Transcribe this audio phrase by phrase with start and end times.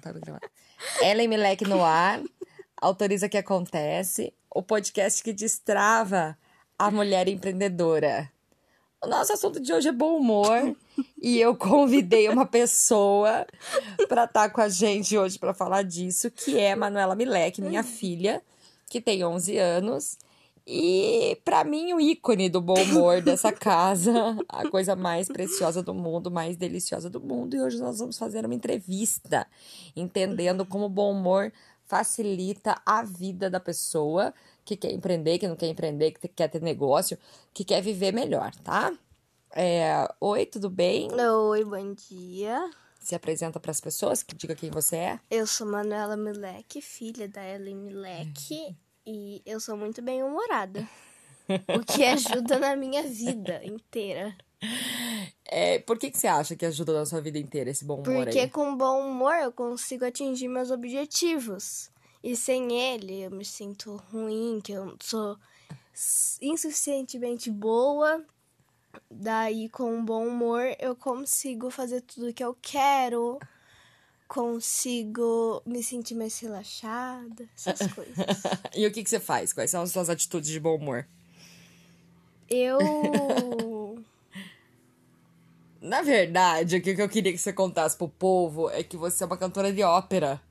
[0.00, 0.46] tá gravando.
[1.02, 2.22] Ellen Milek no ar,
[2.80, 6.36] autoriza que acontece, o podcast que destrava
[6.78, 8.30] a mulher empreendedora.
[9.02, 10.76] O nosso assunto de hoje é bom humor
[11.22, 13.46] e eu convidei uma pessoa
[14.08, 17.82] para estar tá com a gente hoje para falar disso, que é Manuela Milek, minha
[17.82, 18.42] filha,
[18.90, 20.18] que tem 11 anos
[20.66, 25.94] e para mim, o ícone do bom humor dessa casa, a coisa mais preciosa do
[25.94, 27.56] mundo, mais deliciosa do mundo.
[27.56, 29.46] E hoje nós vamos fazer uma entrevista,
[29.96, 31.52] entendendo como o bom humor
[31.84, 34.32] facilita a vida da pessoa
[34.64, 37.18] que quer empreender, que não quer empreender, que quer ter negócio,
[37.52, 38.92] que quer viver melhor, tá?
[39.52, 40.08] É...
[40.20, 41.08] Oi, tudo bem?
[41.12, 42.70] Oi, bom dia.
[43.00, 45.20] Se apresenta para as pessoas, que diga quem você é.
[45.28, 48.76] Eu sou Manuela Milek, filha da Ellen Milek.
[49.12, 50.88] E eu sou muito bem humorada.
[51.76, 54.36] o que ajuda na minha vida inteira.
[55.44, 58.04] É, por que, que você acha que ajuda na sua vida inteira esse bom humor
[58.04, 58.48] Porque aí?
[58.48, 61.90] com bom humor eu consigo atingir meus objetivos.
[62.22, 65.36] E sem ele eu me sinto ruim, que eu sou
[66.40, 68.24] insuficientemente boa.
[69.10, 73.40] Daí com bom humor eu consigo fazer tudo que eu quero
[74.30, 78.14] consigo me sentir mais relaxada, essas coisas.
[78.76, 79.52] e o que, que você faz?
[79.52, 81.04] Quais são as suas atitudes de bom humor?
[82.48, 82.78] Eu.
[85.82, 89.26] Na verdade, o que eu queria que você contasse pro povo é que você é
[89.26, 90.40] uma cantora de ópera.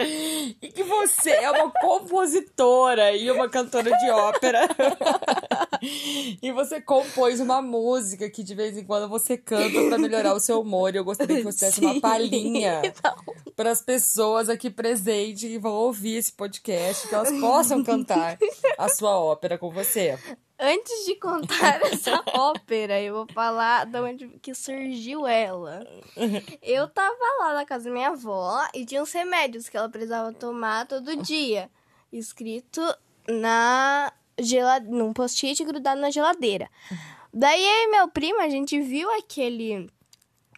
[0.00, 4.66] e que você é uma compositora e uma cantora de ópera.
[5.82, 10.40] e você compôs uma música que de vez em quando você canta para melhorar o
[10.40, 10.94] seu humor.
[10.94, 12.82] E eu gostaria que você desse uma palhinha
[13.56, 18.38] para as pessoas aqui presentes que vão ouvir esse podcast, que elas possam cantar
[18.78, 20.18] a sua ópera com você.
[20.62, 25.86] Antes de contar essa ópera, eu vou falar de onde que surgiu ela.
[26.62, 30.32] Eu tava lá na casa da minha avó e tinha uns remédios que ela precisava
[30.34, 31.70] tomar todo dia,
[32.12, 32.82] escrito
[33.26, 34.12] na
[34.42, 34.88] gelade...
[34.88, 36.68] num post-it grudado na geladeira.
[37.32, 39.88] Daí eu e meu primo, a gente viu aquele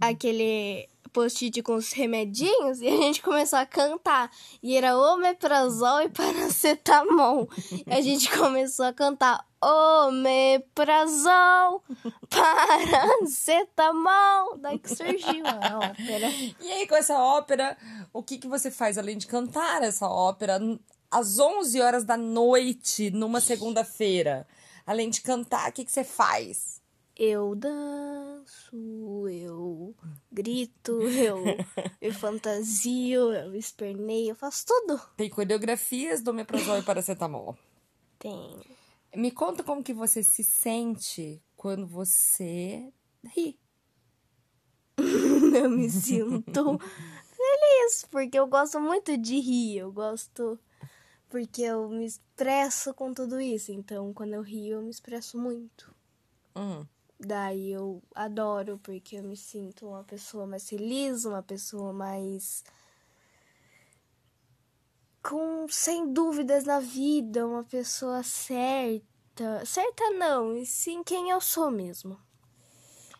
[0.00, 4.30] aquele post-it com os remedinhos e a gente começou a cantar.
[4.62, 7.48] E era omeprazol e paracetamol.
[7.86, 10.64] E a gente começou a cantar omeprazol,
[12.28, 14.58] paracetamol.
[14.58, 16.28] Daí que surgiu a ópera.
[16.60, 17.78] E aí, com essa ópera,
[18.12, 20.60] o que, que você faz além de cantar essa ópera
[21.14, 24.48] às 11 horas da noite, numa segunda-feira?
[24.84, 26.82] Além de cantar, o que, que você faz?
[27.16, 29.94] Eu danço, eu
[30.32, 31.44] grito, eu,
[32.00, 35.00] eu fantasio, eu esperneio, eu faço tudo.
[35.16, 37.56] Tem coreografias do Omeprazol e Paracetamol.
[38.18, 38.58] Tem.
[39.14, 42.92] Me conta como que você se sente quando você
[43.36, 43.56] ri.
[44.98, 46.76] eu me sinto
[47.30, 50.58] feliz, porque eu gosto muito de rir, eu gosto
[51.34, 53.72] porque eu me expresso com tudo isso.
[53.72, 55.92] Então, quando eu rio, eu me expresso muito.
[56.54, 56.86] Hum.
[57.18, 62.62] Daí eu adoro, porque eu me sinto uma pessoa mais feliz, uma pessoa mais.
[65.20, 69.66] com sem dúvidas na vida, uma pessoa certa.
[69.66, 72.16] Certa não, e sim quem eu sou mesmo.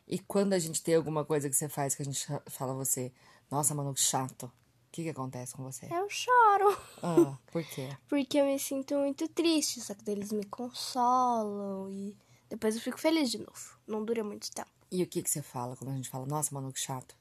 [0.07, 2.77] E quando a gente tem alguma coisa que você faz que a gente fala a
[2.77, 3.13] você,
[3.51, 4.53] nossa, mano, que chato.
[4.95, 5.89] O que, que acontece com você?
[5.91, 6.79] Eu choro.
[7.03, 7.97] Ah, por quê?
[8.09, 12.17] Porque eu me sinto muito triste, só que eles me consolam e
[12.49, 13.77] depois eu fico feliz de novo.
[13.89, 14.71] Não dura muito tempo.
[14.93, 17.17] E o que, que você fala quando a gente fala, nossa, mano, que chato?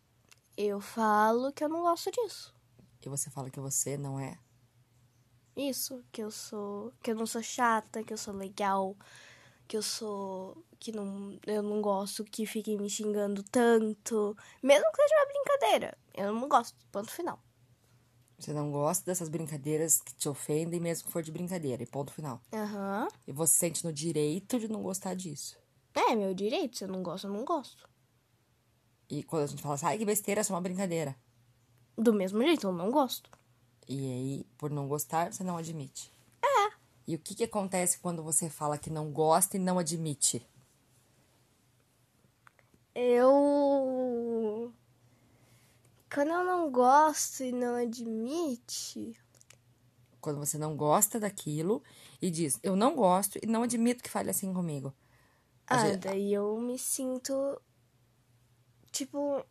[0.56, 2.54] Eu falo que eu não gosto disso.
[3.04, 4.38] E você fala que você não é?
[5.58, 6.94] Isso, que eu sou.
[7.02, 8.96] que eu não sou chata, que eu sou legal,
[9.68, 10.64] que eu sou.
[10.80, 11.40] que não.
[11.48, 14.38] eu não gosto que fiquem me xingando tanto.
[14.62, 15.98] Mesmo que seja uma brincadeira.
[16.14, 17.40] Eu não gosto, ponto final.
[18.38, 22.12] Você não gosta dessas brincadeiras que te ofendem, mesmo que for de brincadeira, e ponto
[22.12, 22.42] final.
[22.52, 23.08] Aham.
[23.28, 25.58] E você sente no direito de não gostar disso.
[25.94, 26.78] É, meu direito.
[26.78, 27.88] Se eu não gosto, eu não gosto.
[29.10, 31.16] E quando a gente fala assim, ai, que besteira, é só uma brincadeira.
[31.98, 33.30] Do mesmo jeito, eu não gosto.
[33.88, 36.12] E aí, por não gostar, você não admite.
[36.42, 36.74] É.
[37.06, 40.46] E o que, que acontece quando você fala que não gosta e não admite?
[42.96, 43.73] Eu.
[46.14, 49.18] Quando eu não gosto e não admite.
[50.22, 51.84] Quando você não gosta daquilo
[52.22, 54.94] e diz, eu não gosto e não admito que fale assim comigo.
[55.68, 57.60] A Ah, gente- daí eu me sinto.
[58.92, 59.44] Tipo.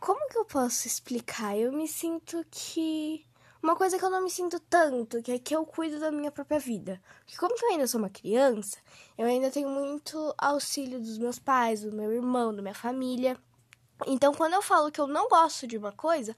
[0.00, 1.56] Como que eu posso explicar?
[1.56, 3.24] Eu me sinto que.
[3.62, 6.32] Uma coisa que eu não me sinto tanto, que é que eu cuido da minha
[6.32, 7.00] própria vida.
[7.20, 8.78] Porque como que eu ainda sou uma criança,
[9.16, 13.38] eu ainda tenho muito auxílio dos meus pais, do meu irmão, da minha família.
[14.06, 16.36] Então, quando eu falo que eu não gosto de uma coisa,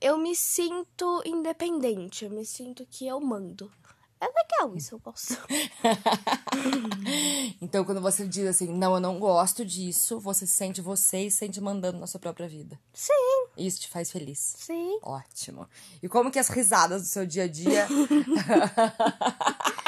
[0.00, 3.70] eu me sinto independente, eu me sinto que eu mando.
[4.18, 5.36] É legal isso, eu gosto.
[7.60, 11.60] então, quando você diz assim, não, eu não gosto disso, você sente você e sente
[11.60, 12.80] mandando na sua própria vida.
[12.94, 13.12] Sim.
[13.58, 14.54] Isso te faz feliz.
[14.56, 14.98] Sim.
[15.02, 15.68] Ótimo.
[16.02, 17.86] E como que as risadas do seu dia a dia.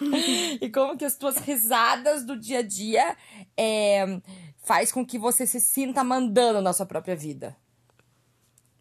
[0.60, 3.16] e como que as tuas risadas do dia a dia
[3.56, 4.20] é,
[4.68, 7.56] faz com que você se sinta mandando na sua própria vida?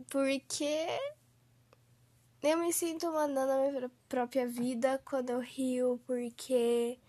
[0.10, 0.86] Porque
[2.44, 7.00] eu me sinto mandando a minha própria vida quando eu rio, porque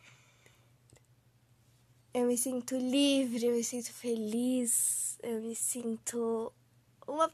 [2.15, 6.53] eu me sinto livre, eu me sinto feliz, eu me sinto
[7.05, 7.29] uma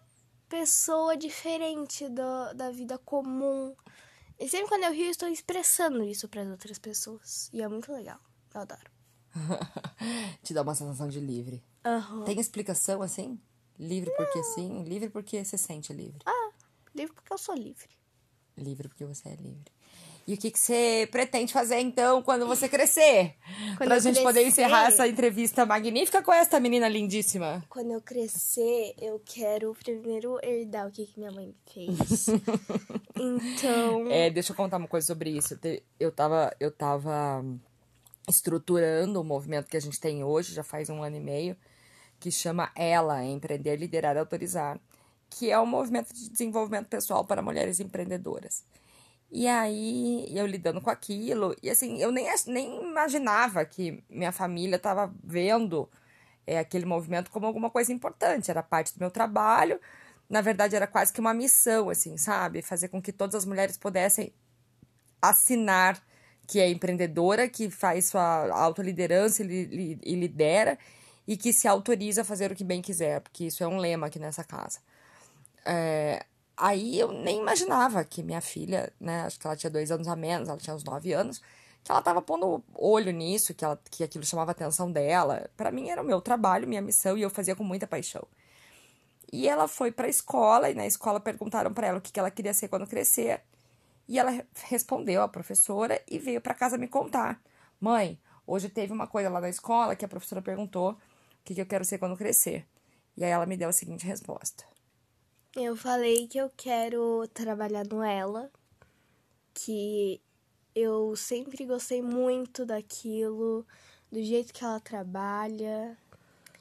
[0.49, 3.76] pessoa diferente do, da vida comum.
[4.40, 7.50] E sempre quando eu rio, eu estou expressando isso para as outras pessoas.
[7.52, 8.19] E é muito legal.
[8.55, 8.94] Eu adoro.
[10.43, 11.63] Te dá uma sensação de livre.
[11.85, 12.25] Uhum.
[12.25, 13.39] Tem explicação assim?
[13.79, 14.85] Livre porque sim?
[14.85, 16.21] Livre porque você sente livre?
[16.25, 16.51] Ah,
[16.95, 17.89] livre porque eu sou livre.
[18.57, 19.73] Livre porque você é livre.
[20.27, 23.35] E o que, que você pretende fazer então quando você crescer?
[23.77, 24.23] Quando pra gente crescer...
[24.23, 27.63] poder encerrar essa entrevista magnífica com esta menina lindíssima.
[27.69, 32.29] Quando eu crescer, eu quero primeiro herdar o que, que minha mãe fez.
[33.15, 34.11] então.
[34.11, 35.59] É, deixa eu contar uma coisa sobre isso.
[36.01, 37.45] Eu tava, eu tava
[38.29, 41.56] estruturando o movimento que a gente tem hoje, já faz um ano e meio,
[42.19, 44.81] que chama Ela, Empreender, Liderar e Autorizar,
[45.29, 48.65] que é um movimento de desenvolvimento pessoal para mulheres empreendedoras.
[49.31, 54.76] E aí, eu lidando com aquilo, e assim, eu nem, nem imaginava que minha família
[54.76, 55.91] estava vendo
[56.47, 59.81] é, aquele movimento como alguma coisa importante, era parte do meu trabalho,
[60.29, 62.62] na verdade era quase que uma missão, assim, sabe?
[62.62, 64.32] Fazer com que todas as mulheres pudessem
[65.21, 66.00] assinar
[66.46, 70.79] que é empreendedora, que faz sua autoliderança e, e lidera,
[71.26, 74.06] e que se autoriza a fazer o que bem quiser, porque isso é um lema
[74.08, 74.81] aqui nessa casa.
[75.64, 76.25] É,
[76.56, 80.14] Aí eu nem imaginava que minha filha, né, acho que ela tinha dois anos a
[80.14, 81.43] menos, ela tinha uns nove anos,
[81.82, 85.50] que ela tava pondo olho nisso, que, ela, que aquilo chamava a atenção dela.
[85.56, 88.26] para mim era o meu trabalho, minha missão, e eu fazia com muita paixão.
[89.32, 92.31] E ela foi pra escola, e na escola perguntaram para ela o que, que ela
[92.31, 93.43] queria ser quando crescer.
[94.09, 97.41] E ela respondeu a professora e veio para casa me contar.
[97.81, 100.97] Mãe, hoje teve uma coisa lá na escola que a professora perguntou o
[101.45, 102.67] que, que eu quero ser quando crescer.
[103.17, 104.65] E aí ela me deu a seguinte resposta.
[105.56, 108.51] Eu falei que eu quero trabalhar no Ela,
[109.55, 110.21] que
[110.75, 113.65] eu sempre gostei muito daquilo,
[114.11, 115.97] do jeito que ela trabalha.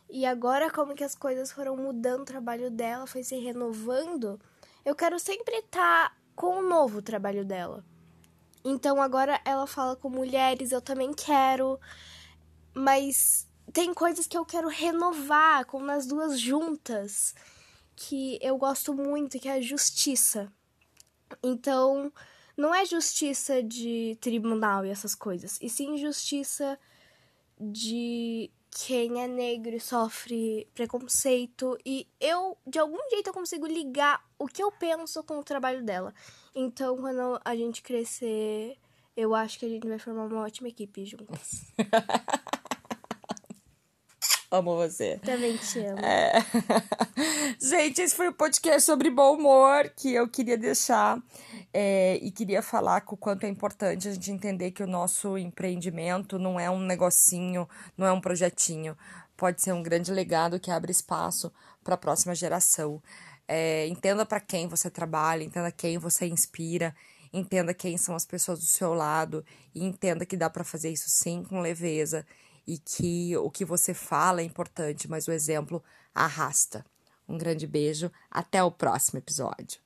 [0.10, 4.40] E agora, como que as coisas foram mudando, o trabalho dela foi se renovando,
[4.86, 7.84] eu quero sempre estar tá com o novo trabalho dela.
[8.64, 11.80] Então agora ela fala com mulheres, eu também quero,
[12.74, 17.36] mas tem coisas que eu quero renovar, como nas duas juntas
[17.96, 20.52] que eu gosto muito, que é a justiça.
[21.42, 22.12] Então,
[22.56, 26.80] não é justiça de tribunal e essas coisas, e sim justiça
[27.60, 31.78] de quem é negro e sofre preconceito.
[31.86, 35.84] E eu, de algum jeito, eu consigo ligar o que eu penso com o trabalho
[35.84, 36.14] dela.
[36.56, 38.78] Então, quando a gente crescer,
[39.16, 41.62] eu acho que a gente vai formar uma ótima equipe juntas.
[44.54, 45.20] Amo você.
[45.26, 45.98] Também te amo.
[45.98, 46.34] É...
[47.60, 51.20] Gente, esse foi o podcast sobre bom humor que eu queria deixar
[51.74, 55.38] é, e queria falar com o quanto é importante a gente entender que o nosso
[55.38, 58.96] empreendimento não é um negocinho, não é um projetinho.
[59.36, 61.52] Pode ser um grande legado que abre espaço
[61.84, 63.02] para a próxima geração.
[63.48, 66.96] É, entenda para quem você trabalha, entenda quem você inspira,
[67.34, 71.10] entenda quem são as pessoas do seu lado e entenda que dá para fazer isso
[71.10, 72.24] sim com leveza
[72.68, 76.86] e que o que você fala é importante, mas o exemplo arrasta.
[77.28, 79.82] Um grande beijo, até o próximo episódio.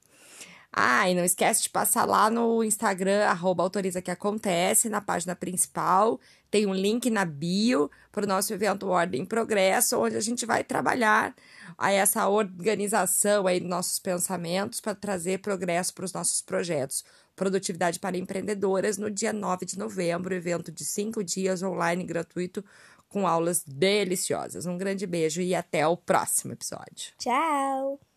[0.72, 5.36] Ah, e não esquece de passar lá no Instagram, arroba autoriza que acontece, na página
[5.36, 6.20] principal.
[6.52, 10.46] Tem um link na bio para o nosso evento Ordem em Progresso, onde a gente
[10.46, 11.36] vai trabalhar
[11.78, 17.04] a essa organização aí dos nossos pensamentos para trazer progresso para os nossos projetos.
[17.36, 22.64] Produtividade para Empreendedoras, no dia 9 de novembro, evento de cinco dias online gratuito
[23.08, 24.66] com aulas deliciosas.
[24.66, 27.14] Um grande beijo e até o próximo episódio.
[27.18, 28.17] Tchau!